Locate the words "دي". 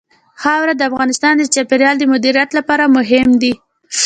3.41-3.53